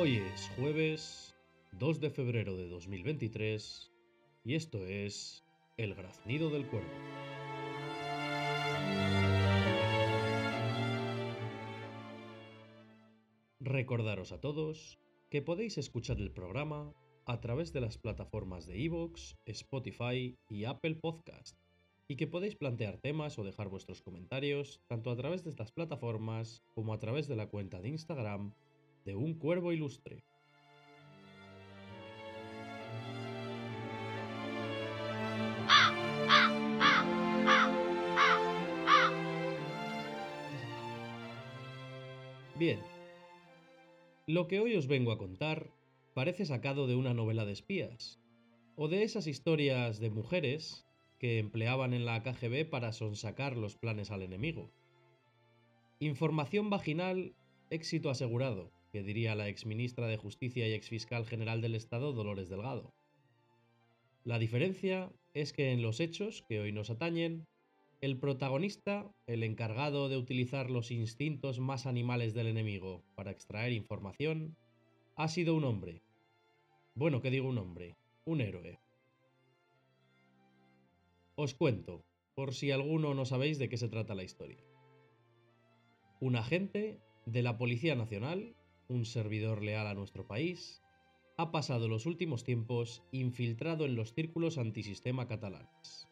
Hoy 0.00 0.18
es 0.18 0.48
jueves 0.54 1.34
2 1.72 1.98
de 1.98 2.10
febrero 2.10 2.56
de 2.56 2.68
2023 2.68 3.90
y 4.44 4.54
esto 4.54 4.86
es 4.86 5.44
El 5.76 5.96
graznido 5.96 6.50
del 6.50 6.68
cuervo. 6.68 6.86
Recordaros 13.58 14.30
a 14.30 14.40
todos 14.40 15.00
que 15.30 15.42
podéis 15.42 15.78
escuchar 15.78 16.18
el 16.18 16.30
programa 16.30 16.94
a 17.26 17.40
través 17.40 17.72
de 17.72 17.80
las 17.80 17.98
plataformas 17.98 18.68
de 18.68 18.84
Evox, 18.84 19.36
Spotify 19.46 20.38
y 20.48 20.64
Apple 20.64 20.94
Podcast 20.94 21.58
y 22.06 22.14
que 22.14 22.28
podéis 22.28 22.54
plantear 22.54 22.98
temas 22.98 23.36
o 23.40 23.42
dejar 23.42 23.68
vuestros 23.68 24.00
comentarios 24.00 24.80
tanto 24.86 25.10
a 25.10 25.16
través 25.16 25.42
de 25.42 25.50
estas 25.50 25.72
plataformas 25.72 26.62
como 26.76 26.94
a 26.94 27.00
través 27.00 27.26
de 27.26 27.34
la 27.34 27.48
cuenta 27.48 27.80
de 27.80 27.88
Instagram 27.88 28.54
de 29.08 29.16
un 29.16 29.32
cuervo 29.32 29.72
ilustre. 29.72 30.22
Bien, 42.58 42.80
lo 44.26 44.46
que 44.46 44.60
hoy 44.60 44.76
os 44.76 44.86
vengo 44.86 45.10
a 45.10 45.16
contar 45.16 45.70
parece 46.12 46.44
sacado 46.44 46.86
de 46.86 46.94
una 46.94 47.14
novela 47.14 47.46
de 47.46 47.52
espías, 47.52 48.20
o 48.76 48.88
de 48.88 49.04
esas 49.04 49.26
historias 49.26 50.00
de 50.00 50.10
mujeres 50.10 50.86
que 51.18 51.38
empleaban 51.38 51.94
en 51.94 52.04
la 52.04 52.22
KGB 52.22 52.68
para 52.68 52.92
sonsacar 52.92 53.56
los 53.56 53.74
planes 53.74 54.10
al 54.10 54.20
enemigo. 54.20 54.70
Información 55.98 56.68
vaginal, 56.68 57.34
éxito 57.70 58.10
asegurado, 58.10 58.70
que 58.92 59.02
diría 59.02 59.34
la 59.34 59.48
exministra 59.48 60.06
de 60.06 60.16
Justicia 60.16 60.68
y 60.68 60.72
exfiscal 60.72 61.26
general 61.26 61.60
del 61.60 61.74
Estado 61.74 62.12
Dolores 62.12 62.48
Delgado. 62.48 62.94
La 64.24 64.38
diferencia 64.38 65.10
es 65.34 65.52
que 65.52 65.72
en 65.72 65.82
los 65.82 66.00
hechos 66.00 66.44
que 66.48 66.60
hoy 66.60 66.72
nos 66.72 66.90
atañen, 66.90 67.46
el 68.00 68.18
protagonista, 68.18 69.10
el 69.26 69.42
encargado 69.42 70.08
de 70.08 70.16
utilizar 70.16 70.70
los 70.70 70.90
instintos 70.90 71.58
más 71.58 71.86
animales 71.86 72.34
del 72.34 72.46
enemigo 72.46 73.02
para 73.14 73.30
extraer 73.30 73.72
información, 73.72 74.56
ha 75.16 75.28
sido 75.28 75.54
un 75.54 75.64
hombre. 75.64 76.02
Bueno, 76.94 77.20
¿qué 77.20 77.30
digo 77.30 77.48
un 77.48 77.58
hombre? 77.58 77.96
Un 78.24 78.40
héroe. 78.40 78.78
Os 81.34 81.54
cuento, 81.54 82.04
por 82.34 82.54
si 82.54 82.70
alguno 82.70 83.14
no 83.14 83.24
sabéis 83.24 83.58
de 83.58 83.68
qué 83.68 83.76
se 83.76 83.88
trata 83.88 84.14
la 84.14 84.24
historia. 84.24 84.62
Un 86.20 86.36
agente 86.36 87.00
de 87.26 87.42
la 87.42 87.58
Policía 87.58 87.94
Nacional, 87.94 88.54
un 88.88 89.04
servidor 89.04 89.62
leal 89.62 89.86
a 89.86 89.94
nuestro 89.94 90.26
país, 90.26 90.82
ha 91.36 91.52
pasado 91.52 91.88
los 91.88 92.06
últimos 92.06 92.42
tiempos 92.42 93.02
infiltrado 93.12 93.84
en 93.84 93.94
los 93.94 94.12
círculos 94.12 94.58
antisistema 94.58 95.28
catalanes. 95.28 96.08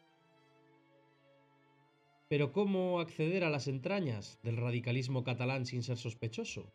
Pero 2.29 2.51
¿cómo 2.51 2.99
acceder 2.99 3.43
a 3.43 3.49
las 3.49 3.67
entrañas 3.67 4.39
del 4.43 4.57
radicalismo 4.57 5.23
catalán 5.23 5.65
sin 5.65 5.83
ser 5.83 5.97
sospechoso? 5.97 6.73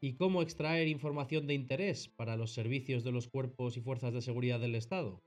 ¿Y 0.00 0.14
cómo 0.14 0.42
extraer 0.42 0.88
información 0.88 1.46
de 1.46 1.54
interés 1.54 2.08
para 2.08 2.36
los 2.36 2.52
servicios 2.52 3.04
de 3.04 3.12
los 3.12 3.28
cuerpos 3.28 3.76
y 3.76 3.80
fuerzas 3.80 4.14
de 4.14 4.22
seguridad 4.22 4.60
del 4.60 4.74
Estado? 4.74 5.22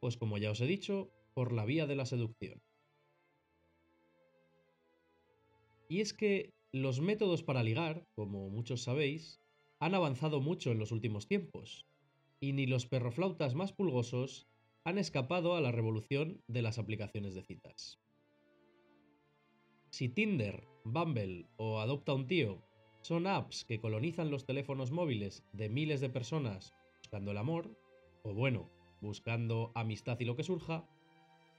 Pues 0.00 0.16
como 0.16 0.36
ya 0.36 0.50
os 0.50 0.60
he 0.60 0.66
dicho, 0.66 1.10
por 1.34 1.52
la 1.52 1.64
vía 1.64 1.86
de 1.86 1.96
la 1.96 2.06
seducción. 2.06 2.62
Y 5.88 6.00
es 6.00 6.12
que 6.12 6.52
los 6.74 7.00
métodos 7.00 7.44
para 7.44 7.62
ligar, 7.62 8.04
como 8.16 8.50
muchos 8.50 8.82
sabéis, 8.82 9.40
han 9.78 9.94
avanzado 9.94 10.40
mucho 10.40 10.72
en 10.72 10.80
los 10.80 10.90
últimos 10.90 11.28
tiempos, 11.28 11.86
y 12.40 12.52
ni 12.52 12.66
los 12.66 12.86
perroflautas 12.86 13.54
más 13.54 13.72
pulgosos 13.72 14.48
han 14.82 14.98
escapado 14.98 15.54
a 15.54 15.60
la 15.60 15.70
revolución 15.70 16.42
de 16.48 16.62
las 16.62 16.80
aplicaciones 16.80 17.36
de 17.36 17.44
citas. 17.44 18.00
Si 19.90 20.08
Tinder, 20.08 20.66
Bumble 20.84 21.46
o 21.58 21.78
Adopta 21.78 22.12
un 22.12 22.26
tío 22.26 22.60
son 23.02 23.28
apps 23.28 23.64
que 23.64 23.80
colonizan 23.80 24.32
los 24.32 24.44
teléfonos 24.44 24.90
móviles 24.90 25.44
de 25.52 25.68
miles 25.68 26.00
de 26.00 26.10
personas 26.10 26.74
buscando 26.98 27.30
el 27.30 27.38
amor, 27.38 27.78
o 28.24 28.34
bueno, 28.34 28.68
buscando 29.00 29.70
amistad 29.76 30.18
y 30.18 30.24
lo 30.24 30.34
que 30.34 30.42
surja, 30.42 30.88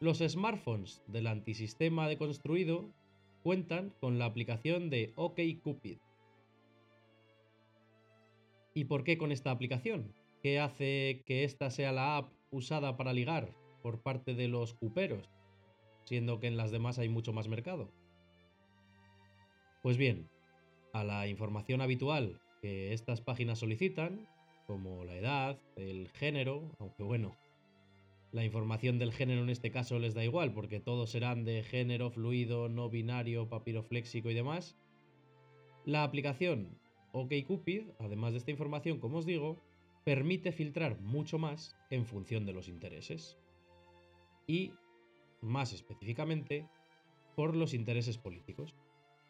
los 0.02 0.18
smartphones 0.18 1.02
del 1.08 1.28
antisistema 1.28 2.10
deconstruido 2.10 2.92
cuentan 3.46 3.94
con 4.00 4.18
la 4.18 4.26
aplicación 4.26 4.90
de 4.90 5.14
OkCupid. 5.18 6.00
¿Y 8.74 8.86
por 8.86 9.04
qué 9.04 9.20
con 9.20 9.32
esta 9.32 9.52
aplicación? 9.52 10.16
¿Qué 10.42 10.60
hace 10.60 11.22
que 11.28 11.44
esta 11.44 11.70
sea 11.70 11.92
la 11.92 12.18
app 12.18 12.34
usada 12.50 12.98
para 12.98 13.14
ligar 13.14 13.54
por 13.84 14.02
parte 14.02 14.34
de 14.34 14.48
los 14.48 14.74
cuperos, 14.74 15.30
siendo 16.06 16.40
que 16.40 16.48
en 16.48 16.58
las 16.58 16.72
demás 16.72 16.98
hay 16.98 17.08
mucho 17.08 17.34
más 17.34 17.48
mercado? 17.48 17.92
Pues 19.84 19.98
bien, 19.98 20.28
a 20.92 21.04
la 21.04 21.28
información 21.28 21.82
habitual 21.82 22.42
que 22.64 22.94
estas 22.94 23.22
páginas 23.22 23.60
solicitan, 23.60 24.28
como 24.66 25.06
la 25.06 25.18
edad, 25.18 25.60
el 25.76 26.10
género, 26.10 26.72
aunque 26.80 27.04
bueno, 27.04 27.36
la 28.36 28.44
información 28.44 29.00
del 29.00 29.14
género 29.14 29.44
en 29.44 29.50
este 29.50 29.72
caso 29.72 29.98
les 29.98 30.14
da 30.14 30.22
igual, 30.22 30.52
porque 30.52 30.82
todos 30.82 31.10
serán 31.10 31.46
de 31.46 31.64
género, 31.64 32.12
fluido, 32.12 32.68
no 32.68 32.90
binario, 32.90 33.48
papirofléxico 33.48 34.30
y 34.30 34.34
demás. 34.34 34.76
La 35.86 36.04
aplicación 36.04 36.78
OkCupid, 37.14 37.92
además 37.98 38.34
de 38.34 38.40
esta 38.40 38.52
información, 38.52 39.00
como 39.00 39.20
os 39.20 39.26
digo, 39.26 39.58
permite 40.04 40.52
filtrar 40.52 41.00
mucho 41.00 41.40
más 41.40 41.78
en 41.90 42.06
función 42.06 42.46
de 42.46 42.52
los 42.52 42.68
intereses. 42.68 43.38
Y, 44.48 44.74
más 45.40 45.72
específicamente, 45.72 46.68
por 47.38 47.56
los 47.56 47.74
intereses 47.74 48.18
políticos. 48.18 48.76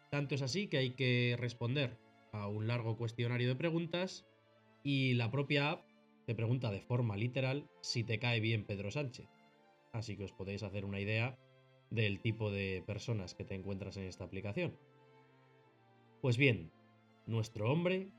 Tanto 0.10 0.34
es 0.34 0.42
así 0.42 0.68
que 0.68 0.78
hay 0.78 0.96
que 0.96 1.36
responder 1.38 1.96
a 2.32 2.48
un 2.48 2.66
largo 2.66 2.98
cuestionario 2.98 3.50
de 3.50 3.56
preguntas 3.56 4.26
y 4.84 5.14
la 5.14 5.30
propia 5.30 5.70
app 5.70 5.85
te 6.26 6.36
pregunta 6.36 6.72
de 6.72 6.82
forma 6.82 7.16
literal 7.16 7.70
si 7.82 8.04
te 8.04 8.20
cae 8.20 8.40
bien 8.40 8.66
Pedro 8.66 8.92
Sánchez. 8.92 9.28
Así 9.92 10.18
que 10.18 10.24
os 10.24 10.34
podéis 10.34 10.64
hacer 10.64 10.86
una 10.86 11.00
idea 11.00 11.38
del 11.90 12.20
tipo 12.20 12.52
de 12.52 12.84
personas 12.86 13.36
que 13.36 13.46
te 13.46 13.56
encuentras 13.56 13.98
en 13.98 14.06
esta 14.06 14.24
aplicación. 14.24 14.78
Pues 16.22 16.38
bien, 16.38 16.72
nuestro 17.28 17.72
hombre, 17.72 18.10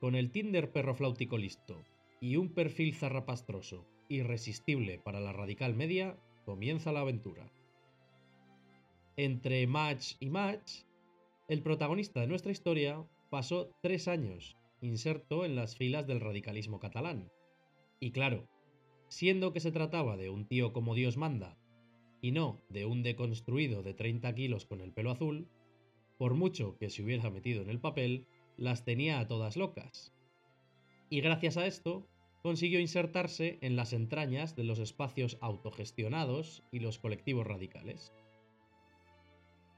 con 0.00 0.14
el 0.14 0.30
Tinder 0.30 0.72
perro 0.72 0.94
flautico 0.94 1.36
listo 1.36 1.84
y 2.20 2.36
un 2.36 2.54
perfil 2.54 2.94
zarrapastroso 2.94 3.86
irresistible 4.08 4.98
para 4.98 5.20
la 5.20 5.32
radical 5.32 5.74
media, 5.74 6.18
comienza 6.44 6.92
la 6.92 7.00
aventura. 7.00 7.50
Entre 9.16 9.66
match 9.66 10.14
y 10.20 10.30
match, 10.30 10.82
el 11.48 11.62
protagonista 11.62 12.20
de 12.20 12.26
nuestra 12.26 12.52
historia 12.52 13.06
pasó 13.30 13.70
tres 13.82 14.08
años 14.08 14.56
inserto 14.80 15.44
en 15.44 15.54
las 15.54 15.76
filas 15.76 16.06
del 16.06 16.20
radicalismo 16.20 16.80
catalán, 16.80 17.30
y 18.02 18.10
claro, 18.10 18.48
siendo 19.06 19.52
que 19.52 19.60
se 19.60 19.70
trataba 19.70 20.16
de 20.16 20.28
un 20.28 20.44
tío 20.44 20.72
como 20.72 20.96
Dios 20.96 21.16
manda, 21.16 21.56
y 22.20 22.32
no 22.32 22.60
de 22.68 22.84
un 22.84 23.04
deconstruido 23.04 23.84
de 23.84 23.94
30 23.94 24.34
kilos 24.34 24.66
con 24.66 24.80
el 24.80 24.92
pelo 24.92 25.12
azul, 25.12 25.48
por 26.18 26.34
mucho 26.34 26.76
que 26.78 26.90
se 26.90 27.04
hubiera 27.04 27.30
metido 27.30 27.62
en 27.62 27.70
el 27.70 27.78
papel, 27.78 28.26
las 28.56 28.84
tenía 28.84 29.20
a 29.20 29.28
todas 29.28 29.56
locas. 29.56 30.12
Y 31.10 31.20
gracias 31.20 31.56
a 31.56 31.66
esto, 31.66 32.08
consiguió 32.42 32.80
insertarse 32.80 33.60
en 33.60 33.76
las 33.76 33.92
entrañas 33.92 34.56
de 34.56 34.64
los 34.64 34.80
espacios 34.80 35.38
autogestionados 35.40 36.64
y 36.72 36.80
los 36.80 36.98
colectivos 36.98 37.46
radicales. 37.46 38.12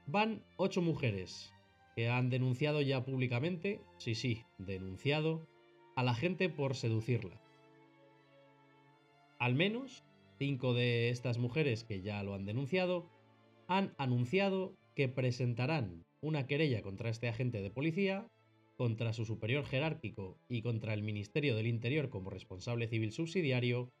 Van 0.07 0.43
ocho 0.57 0.81
mujeres 0.81 1.53
que 1.95 2.09
han 2.09 2.31
denunciado 2.31 2.81
ya 2.81 3.05
públicamente, 3.05 3.81
sí, 3.99 4.15
sí, 4.15 4.45
denunciado, 4.57 5.47
a 5.95 6.03
la 6.03 6.15
gente 6.15 6.49
por 6.49 6.75
seducirla. 6.75 7.44
Al 9.39 9.55
menos 9.55 10.03
cinco 10.39 10.73
de 10.73 11.09
estas 11.09 11.37
mujeres 11.37 11.83
que 11.83 12.01
ya 12.01 12.23
lo 12.23 12.33
han 12.33 12.45
denunciado 12.45 13.09
han 13.67 13.93
anunciado 13.97 14.75
que 14.95 15.09
presentarán 15.09 16.05
una 16.21 16.47
querella 16.47 16.81
contra 16.81 17.09
este 17.09 17.27
agente 17.27 17.61
de 17.61 17.69
policía, 17.69 18.27
contra 18.77 19.13
su 19.13 19.25
superior 19.25 19.65
jerárquico 19.65 20.37
y 20.49 20.61
contra 20.61 20.93
el 20.93 21.03
Ministerio 21.03 21.55
del 21.55 21.67
Interior 21.67 22.09
como 22.09 22.29
responsable 22.29 22.87
civil 22.87 23.11
subsidiario 23.11 23.91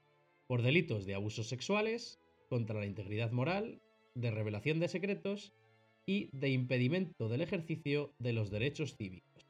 por 0.47 0.61
delitos 0.61 1.05
de 1.05 1.15
abusos 1.15 1.47
sexuales, 1.47 2.19
contra 2.49 2.79
la 2.79 2.85
integridad 2.85 3.31
moral, 3.31 3.81
de 4.13 4.31
revelación 4.31 4.79
de 4.79 4.87
secretos 4.87 5.53
y 6.05 6.29
de 6.31 6.49
impedimento 6.49 7.29
del 7.29 7.41
ejercicio 7.41 8.13
de 8.19 8.33
los 8.33 8.51
derechos 8.51 8.95
cívicos. 8.95 9.47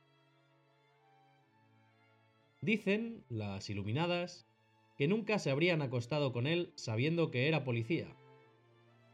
Dicen 2.61 3.23
las 3.29 3.69
iluminadas 3.69 4.47
que 4.97 5.07
nunca 5.07 5.39
se 5.39 5.51
habrían 5.51 5.81
acostado 5.81 6.31
con 6.31 6.47
él 6.47 6.71
sabiendo 6.75 7.31
que 7.31 7.47
era 7.47 7.63
policía. 7.63 8.07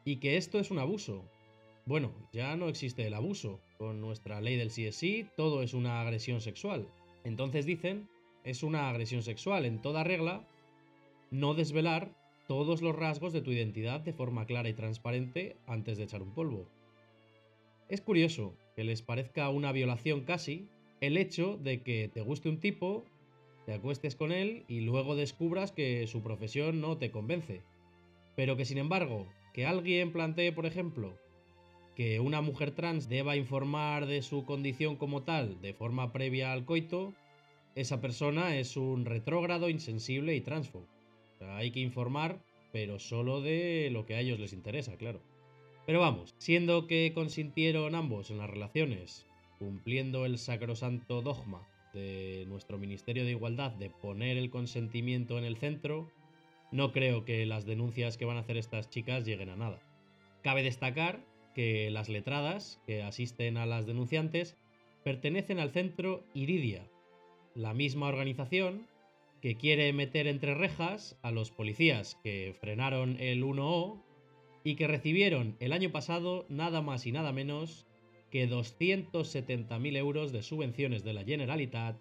Y 0.05 0.17
que 0.17 0.37
esto 0.37 0.59
es 0.59 0.71
un 0.71 0.79
abuso. 0.79 1.25
Bueno, 1.85 2.11
ya 2.31 2.55
no 2.55 2.69
existe 2.69 3.05
el 3.07 3.13
abuso. 3.13 3.59
Con 3.77 4.01
nuestra 4.01 4.41
ley 4.41 4.57
del 4.57 4.69
CSI 4.69 5.27
todo 5.35 5.63
es 5.63 5.73
una 5.73 6.01
agresión 6.01 6.41
sexual. 6.41 6.87
Entonces 7.23 7.65
dicen, 7.65 8.07
es 8.43 8.63
una 8.63 8.89
agresión 8.89 9.23
sexual 9.23 9.65
en 9.65 9.81
toda 9.81 10.03
regla 10.03 10.47
no 11.31 11.53
desvelar 11.53 12.13
todos 12.47 12.81
los 12.81 12.95
rasgos 12.95 13.31
de 13.31 13.41
tu 13.41 13.51
identidad 13.51 14.01
de 14.01 14.13
forma 14.13 14.45
clara 14.45 14.69
y 14.69 14.73
transparente 14.73 15.55
antes 15.67 15.97
de 15.97 16.03
echar 16.03 16.21
un 16.21 16.33
polvo. 16.33 16.67
Es 17.87 18.01
curioso 18.01 18.55
que 18.75 18.83
les 18.83 19.01
parezca 19.01 19.49
una 19.49 19.71
violación 19.71 20.21
casi 20.21 20.67
el 20.99 21.17
hecho 21.17 21.57
de 21.57 21.81
que 21.81 22.09
te 22.13 22.21
guste 22.21 22.49
un 22.49 22.59
tipo, 22.59 23.05
te 23.65 23.73
acuestes 23.73 24.15
con 24.15 24.31
él 24.31 24.63
y 24.67 24.81
luego 24.81 25.15
descubras 25.15 25.71
que 25.71 26.07
su 26.07 26.21
profesión 26.21 26.81
no 26.81 26.97
te 26.97 27.11
convence. 27.11 27.61
Pero 28.35 28.57
que 28.57 28.65
sin 28.65 28.77
embargo, 28.77 29.27
que 29.53 29.65
alguien 29.65 30.11
plantee, 30.11 30.51
por 30.51 30.65
ejemplo, 30.65 31.13
que 31.95 32.19
una 32.19 32.41
mujer 32.41 32.71
trans 32.71 33.09
deba 33.09 33.35
informar 33.35 34.05
de 34.05 34.21
su 34.21 34.45
condición 34.45 34.95
como 34.95 35.23
tal 35.23 35.61
de 35.61 35.73
forma 35.73 36.11
previa 36.11 36.53
al 36.53 36.65
coito, 36.65 37.13
esa 37.75 38.01
persona 38.01 38.57
es 38.57 38.77
un 38.77 39.05
retrógrado, 39.05 39.69
insensible 39.69 40.35
y 40.35 40.41
transfo. 40.41 40.85
hay 41.39 41.71
que 41.71 41.79
informar, 41.79 42.41
pero 42.71 42.99
solo 42.99 43.41
de 43.41 43.89
lo 43.91 44.05
que 44.05 44.15
a 44.15 44.19
ellos 44.19 44.39
les 44.39 44.53
interesa, 44.53 44.97
claro. 44.97 45.21
Pero 45.85 45.99
vamos, 45.99 46.35
siendo 46.37 46.87
que 46.87 47.11
consintieron 47.13 47.95
ambos 47.95 48.29
en 48.31 48.37
las 48.37 48.49
relaciones, 48.49 49.25
cumpliendo 49.59 50.25
el 50.25 50.37
sacrosanto 50.37 51.21
dogma 51.21 51.67
de 51.93 52.45
nuestro 52.47 52.77
Ministerio 52.77 53.25
de 53.25 53.31
Igualdad 53.31 53.71
de 53.71 53.89
poner 53.89 54.37
el 54.37 54.49
consentimiento 54.49 55.37
en 55.37 55.43
el 55.43 55.57
centro, 55.57 56.09
no 56.71 56.91
creo 56.91 57.25
que 57.25 57.45
las 57.45 57.65
denuncias 57.65 58.17
que 58.17 58.25
van 58.25 58.37
a 58.37 58.41
hacer 58.41 58.57
estas 58.57 58.89
chicas 58.89 59.25
lleguen 59.25 59.49
a 59.49 59.55
nada. 59.55 59.81
Cabe 60.41 60.63
destacar 60.63 61.23
que 61.53 61.91
las 61.91 62.09
letradas 62.09 62.79
que 62.85 63.03
asisten 63.03 63.57
a 63.57 63.65
las 63.65 63.85
denunciantes 63.85 64.57
pertenecen 65.03 65.59
al 65.59 65.71
centro 65.71 66.23
Iridia, 66.33 66.87
la 67.55 67.73
misma 67.73 68.07
organización 68.07 68.87
que 69.41 69.57
quiere 69.57 69.91
meter 69.91 70.27
entre 70.27 70.53
rejas 70.53 71.17
a 71.23 71.31
los 71.31 71.51
policías 71.51 72.17
que 72.23 72.55
frenaron 72.59 73.17
el 73.19 73.43
1O 73.43 74.01
y 74.63 74.75
que 74.75 74.87
recibieron 74.87 75.57
el 75.59 75.73
año 75.73 75.91
pasado 75.91 76.45
nada 76.47 76.81
más 76.81 77.05
y 77.07 77.11
nada 77.11 77.31
menos 77.31 77.87
que 78.31 78.49
270.000 78.49 79.97
euros 79.97 80.31
de 80.31 80.41
subvenciones 80.41 81.03
de 81.03 81.13
la 81.13 81.23
Generalitat 81.23 81.97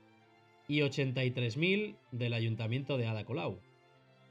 y 0.69 0.81
83.000 0.81 1.97
del 2.13 2.33
Ayuntamiento 2.33 2.97
de 2.97 3.07
Ada 3.07 3.25
Colau. 3.25 3.61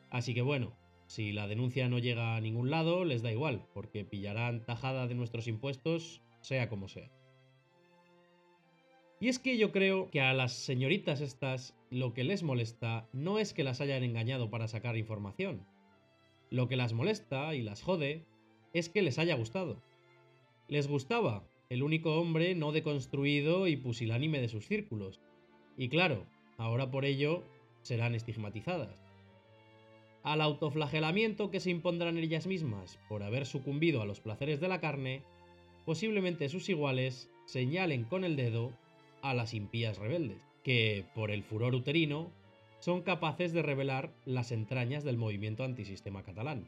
Así 0.10 0.34
que 0.34 0.42
bueno, 0.42 0.74
si 1.06 1.34
la 1.34 1.48
denuncia 1.48 1.90
no 1.90 2.00
llega 2.00 2.36
a 2.36 2.42
ningún 2.42 2.70
lado, 2.70 3.04
les 3.04 3.22
da 3.22 3.32
igual, 3.32 3.66
porque 3.74 4.06
pillarán 4.06 4.66
tajada 4.66 5.08
de 5.08 5.16
nuestros 5.16 5.48
impuestos, 5.48 6.22
sea 6.42 6.70
como 6.70 6.88
sea. 6.88 7.12
Y 9.20 9.28
es 9.28 9.38
que 9.38 9.58
yo 9.58 9.72
creo 9.74 10.10
que 10.10 10.22
a 10.22 10.34
las 10.34 10.54
señoritas 10.54 11.20
estas 11.20 11.76
lo 11.90 12.14
que 12.14 12.24
les 12.24 12.42
molesta 12.42 13.10
no 13.12 13.38
es 13.38 13.54
que 13.54 13.66
las 13.66 13.82
hayan 13.82 14.04
engañado 14.04 14.50
para 14.50 14.70
sacar 14.70 14.96
información. 14.96 15.66
Lo 16.50 16.70
que 16.70 16.78
las 16.78 16.94
molesta 16.94 17.54
y 17.54 17.62
las 17.62 17.82
jode 17.82 18.24
es 18.74 18.88
que 18.88 19.02
les 19.02 19.20
haya 19.20 19.36
gustado. 19.36 19.82
Les 20.70 20.88
gustaba 20.88 21.44
el 21.70 21.84
único 21.84 22.20
hombre 22.20 22.56
no 22.56 22.72
deconstruido 22.72 23.68
y 23.68 23.78
pusilánime 23.78 24.42
de 24.42 24.50
sus 24.50 24.66
círculos. 24.66 25.20
Y 25.78 25.90
claro, 25.90 26.26
ahora 26.58 26.90
por 26.90 27.06
ello 27.06 27.44
serán 27.84 28.16
estigmatizadas. 28.16 29.06
Al 30.24 30.42
autoflagelamiento 30.42 31.52
que 31.52 31.60
se 31.60 31.70
impondrán 31.70 32.18
ellas 32.18 32.48
mismas 32.48 32.98
por 33.08 33.22
haber 33.22 33.46
sucumbido 33.46 34.02
a 34.02 34.06
los 34.06 34.20
placeres 34.20 34.60
de 34.60 34.68
la 34.68 34.82
carne, 34.82 35.22
posiblemente 35.86 36.50
sus 36.50 36.68
iguales 36.70 37.30
señalen 37.46 38.04
con 38.04 38.24
el 38.24 38.36
dedo 38.36 38.74
a 39.22 39.36
las 39.36 39.54
impías 39.54 40.00
rebeldes, 40.00 40.42
que, 40.64 41.06
por 41.14 41.30
el 41.30 41.44
furor 41.44 41.76
uterino, 41.76 42.32
son 42.80 43.04
capaces 43.04 43.54
de 43.54 43.62
revelar 43.62 44.12
las 44.26 44.52
entrañas 44.52 45.04
del 45.04 45.18
movimiento 45.18 45.64
antisistema 45.64 46.24
catalán. 46.24 46.68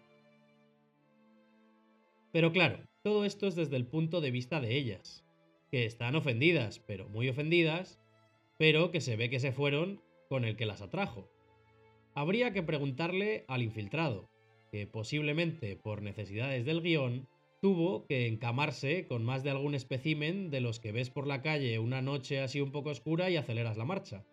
Pero 2.31 2.51
claro, 2.51 2.79
todo 3.03 3.25
esto 3.25 3.47
es 3.47 3.55
desde 3.55 3.75
el 3.75 3.85
punto 3.85 4.21
de 4.21 4.31
vista 4.31 4.61
de 4.61 4.77
ellas, 4.77 5.25
que 5.69 5.85
están 5.85 6.15
ofendidas, 6.15 6.79
pero 6.79 7.09
muy 7.09 7.29
ofendidas, 7.29 7.99
pero 8.57 8.91
que 8.91 9.01
se 9.01 9.15
ve 9.15 9.29
que 9.29 9.39
se 9.39 9.51
fueron 9.51 10.01
con 10.29 10.45
el 10.45 10.55
que 10.55 10.65
las 10.65 10.81
atrajo. 10.81 11.29
Habría 12.13 12.53
que 12.53 12.63
preguntarle 12.63 13.45
al 13.47 13.61
infiltrado, 13.61 14.29
que 14.71 14.87
posiblemente 14.87 15.75
por 15.75 16.01
necesidades 16.01 16.65
del 16.65 16.81
guion 16.81 17.27
tuvo 17.61 18.05
que 18.07 18.27
encamarse 18.27 19.07
con 19.07 19.23
más 19.23 19.43
de 19.43 19.51
algún 19.51 19.75
espécimen 19.75 20.49
de 20.49 20.61
los 20.61 20.79
que 20.79 20.91
ves 20.91 21.09
por 21.09 21.27
la 21.27 21.41
calle 21.41 21.79
una 21.79 22.01
noche 22.01 22.39
así 22.39 22.59
un 22.59 22.71
poco 22.71 22.89
oscura 22.89 23.29
y 23.29 23.37
aceleras 23.37 23.77
la 23.77 23.85
marcha. 23.85 24.25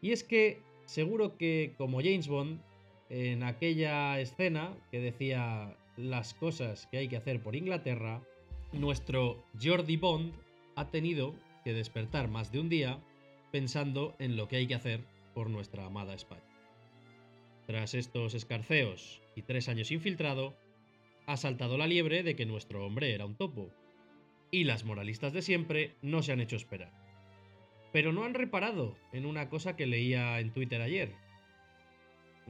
Y 0.00 0.12
es 0.12 0.22
que 0.22 0.60
seguro 0.84 1.36
que 1.36 1.74
como 1.76 1.98
James 1.98 2.28
Bond, 2.28 2.60
en 3.10 3.42
aquella 3.42 4.20
escena 4.20 4.76
que 4.90 5.00
decía 5.00 5.76
las 5.98 6.32
cosas 6.32 6.86
que 6.86 6.98
hay 6.98 7.08
que 7.08 7.16
hacer 7.16 7.42
por 7.42 7.56
Inglaterra, 7.56 8.22
nuestro 8.72 9.44
Jordi 9.60 9.96
Bond 9.96 10.32
ha 10.76 10.90
tenido 10.90 11.34
que 11.64 11.72
despertar 11.72 12.28
más 12.28 12.52
de 12.52 12.60
un 12.60 12.68
día 12.68 13.00
pensando 13.50 14.14
en 14.20 14.36
lo 14.36 14.46
que 14.46 14.56
hay 14.56 14.66
que 14.68 14.76
hacer 14.76 15.00
por 15.34 15.50
nuestra 15.50 15.84
amada 15.84 16.14
España. 16.14 16.42
Tras 17.66 17.94
estos 17.94 18.34
escarceos 18.34 19.20
y 19.34 19.42
tres 19.42 19.68
años 19.68 19.90
infiltrado, 19.90 20.56
ha 21.26 21.36
saltado 21.36 21.76
la 21.76 21.86
liebre 21.86 22.22
de 22.22 22.36
que 22.36 22.46
nuestro 22.46 22.86
hombre 22.86 23.12
era 23.12 23.26
un 23.26 23.34
topo. 23.34 23.68
Y 24.50 24.64
las 24.64 24.84
moralistas 24.84 25.32
de 25.32 25.42
siempre 25.42 25.94
no 26.00 26.22
se 26.22 26.32
han 26.32 26.40
hecho 26.40 26.56
esperar. 26.56 26.92
Pero 27.92 28.12
no 28.12 28.24
han 28.24 28.34
reparado 28.34 28.96
en 29.12 29.26
una 29.26 29.50
cosa 29.50 29.76
que 29.76 29.86
leía 29.86 30.40
en 30.40 30.52
Twitter 30.52 30.80
ayer. 30.80 31.12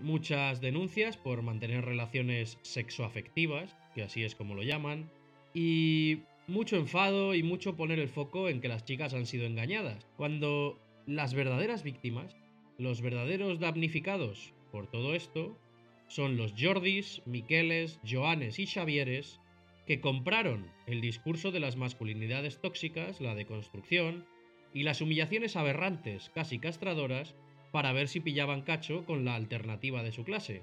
Muchas 0.02 0.60
denuncias 0.60 1.16
por 1.16 1.42
mantener 1.42 1.84
relaciones 1.84 2.58
sexoafectivas, 2.62 3.76
que 3.94 4.02
así 4.02 4.22
es 4.22 4.34
como 4.34 4.54
lo 4.54 4.62
llaman, 4.62 5.10
y 5.54 6.18
mucho 6.46 6.76
enfado 6.76 7.34
y 7.34 7.42
mucho 7.42 7.76
poner 7.76 7.98
el 7.98 8.08
foco 8.08 8.48
en 8.48 8.60
que 8.60 8.68
las 8.68 8.84
chicas 8.84 9.14
han 9.14 9.26
sido 9.26 9.46
engañadas, 9.46 10.06
cuando 10.16 10.78
las 11.06 11.34
verdaderas 11.34 11.82
víctimas, 11.82 12.36
los 12.78 13.00
verdaderos 13.02 13.60
damnificados 13.60 14.52
por 14.70 14.90
todo 14.90 15.14
esto, 15.14 15.58
son 16.06 16.36
los 16.36 16.54
Jordis, 16.58 17.22
Miqueles, 17.26 18.00
Joanes 18.08 18.58
y 18.58 18.66
Xavieres 18.66 19.40
que 19.86 20.00
compraron 20.00 20.70
el 20.86 21.00
discurso 21.00 21.50
de 21.50 21.60
las 21.60 21.76
masculinidades 21.76 22.60
tóxicas, 22.60 23.20
la 23.22 23.34
deconstrucción 23.34 24.26
y 24.74 24.82
las 24.82 25.00
humillaciones 25.00 25.56
aberrantes, 25.56 26.30
casi 26.34 26.58
castradoras, 26.58 27.34
para 27.70 27.92
ver 27.92 28.08
si 28.08 28.20
pillaban 28.20 28.62
cacho 28.62 29.04
con 29.04 29.24
la 29.24 29.34
alternativa 29.34 30.02
de 30.02 30.12
su 30.12 30.24
clase, 30.24 30.62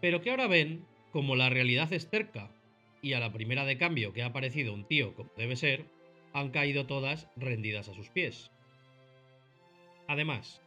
pero 0.00 0.20
que 0.20 0.30
ahora 0.30 0.46
ven 0.46 0.84
como 1.12 1.36
la 1.36 1.50
realidad 1.50 1.92
es 1.92 2.08
cerca 2.08 2.50
y 3.02 3.12
a 3.12 3.20
la 3.20 3.32
primera 3.32 3.64
de 3.64 3.78
cambio 3.78 4.12
que 4.12 4.22
ha 4.22 4.26
aparecido 4.26 4.72
un 4.72 4.84
tío 4.84 5.14
como 5.14 5.30
debe 5.36 5.56
ser, 5.56 5.86
han 6.32 6.50
caído 6.50 6.86
todas 6.86 7.28
rendidas 7.36 7.88
a 7.88 7.94
sus 7.94 8.10
pies. 8.10 8.50
Además, 10.08 10.60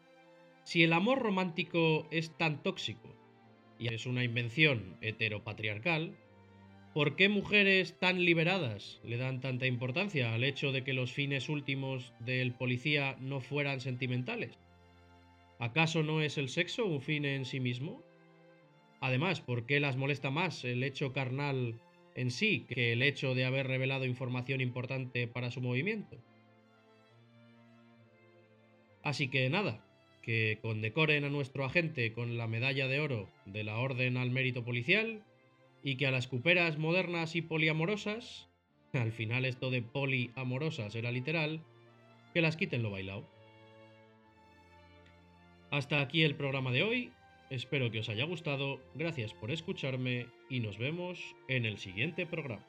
si 0.64 0.84
el 0.84 0.94
amor 0.94 1.20
romántico 1.20 2.08
es 2.12 2.36
tan 2.38 2.64
tóxico 2.64 3.14
y 3.80 3.94
es 3.94 4.06
una 4.06 4.24
invención 4.24 4.98
heteropatriarcal, 5.02 6.16
¿por 6.94 7.16
qué 7.16 7.30
mujeres 7.30 7.98
tan 8.00 8.24
liberadas 8.24 9.00
le 9.04 9.18
dan 9.18 9.42
tanta 9.42 9.68
importancia 9.68 10.34
al 10.34 10.44
hecho 10.44 10.72
de 10.72 10.84
que 10.84 10.94
los 10.94 11.12
fines 11.12 11.50
últimos 11.50 12.14
del 12.20 12.54
policía 12.54 13.18
no 13.20 13.40
fueran 13.40 13.82
sentimentales? 13.82 14.58
¿Acaso 15.60 16.04
no 16.04 16.22
es 16.22 16.38
el 16.38 16.50
sexo 16.50 16.86
un 16.86 17.02
fin 17.02 17.26
en 17.26 17.46
sí 17.46 17.60
mismo? 17.60 18.04
Además, 19.00 19.42
¿por 19.42 19.66
qué 19.66 19.80
las 19.80 19.98
molesta 19.98 20.30
más 20.30 20.64
el 20.64 20.84
hecho 20.84 21.14
carnal 21.14 21.80
en 22.16 22.32
sí 22.32 22.66
que 22.68 22.94
el 22.94 23.02
hecho 23.02 23.36
de 23.36 23.46
haber 23.46 23.68
revelado 23.68 24.06
información 24.06 24.62
importante 24.62 25.28
para 25.28 25.52
su 25.52 25.62
movimiento? 25.62 26.18
Así 29.04 29.30
que 29.30 29.50
nada, 29.50 29.84
que 30.22 30.60
condecoren 30.62 31.24
a 31.24 31.30
nuestro 31.30 31.64
agente 31.64 32.12
con 32.12 32.38
la 32.38 32.48
medalla 32.48 32.88
de 32.88 33.00
oro 33.00 33.30
de 33.46 33.64
la 33.64 33.78
Orden 33.78 34.18
al 34.18 34.30
Mérito 34.30 34.66
Policial 34.66 35.24
y 35.82 35.96
que 35.96 36.06
a 36.06 36.12
las 36.12 36.28
cuperas 36.28 36.78
modernas 36.78 37.36
y 37.36 37.42
poliamorosas, 37.42 38.50
al 38.94 39.12
final 39.12 39.46
esto 39.46 39.72
de 39.72 39.82
poliamorosas 39.82 40.94
era 40.96 41.12
literal, 41.12 41.64
que 42.34 42.42
las 42.42 42.58
quiten 42.58 42.84
lo 42.84 42.92
bailado. 42.92 43.37
Hasta 45.70 46.00
aquí 46.02 46.24
el 46.24 46.36
programa 46.36 46.72
de 46.72 46.84
hoy, 46.84 47.12
espero 47.50 47.92
que 47.92 48.00
os 48.00 48.10
haya 48.10 48.24
gustado, 48.24 48.80
gracias 48.96 49.34
por 49.34 49.52
escucharme 49.52 50.28
y 50.50 50.62
nos 50.62 50.78
vemos 50.78 51.20
en 51.50 51.66
el 51.66 51.78
siguiente 51.78 52.26
programa. 52.26 52.66